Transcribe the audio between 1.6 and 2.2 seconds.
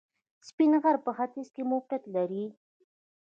موقعیت